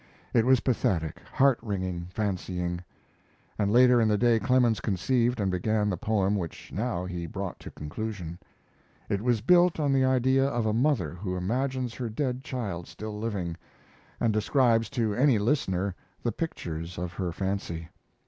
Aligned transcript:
It 0.33 0.47
was 0.47 0.61
pathetic, 0.61 1.19
heart 1.31 1.59
wringing 1.61 2.07
fancying; 2.09 2.83
and 3.59 3.71
later 3.71 4.01
in 4.01 4.07
the 4.07 4.17
day 4.17 4.39
Clemens 4.39 4.79
conceived 4.81 5.39
and 5.39 5.51
began 5.51 5.91
the 5.91 5.95
poem 5.95 6.35
which 6.35 6.71
now 6.73 7.05
he 7.05 7.27
brought 7.27 7.59
to 7.59 7.69
conclusion. 7.69 8.39
It 9.09 9.21
was 9.21 9.41
built 9.41 9.79
on 9.79 9.93
the 9.93 10.03
idea 10.03 10.43
of 10.43 10.65
a 10.65 10.73
mother 10.73 11.11
who 11.11 11.35
imagines 11.37 11.93
her 11.93 12.09
dead 12.09 12.43
child 12.43 12.87
still 12.87 13.19
living, 13.19 13.57
and 14.19 14.33
describes 14.33 14.89
to 14.89 15.13
any 15.13 15.37
listener 15.37 15.93
the 16.23 16.31
pictures 16.31 16.97
of 16.97 17.13
her 17.13 17.31
fancy. 17.31 17.89